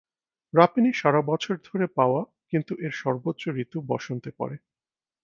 [0.53, 4.55] রাপিনি সারা বছর ধরে পাওয়া যায় কিন্তু এর সর্বোচ্চ ঋতু বসন্তে পড়ে।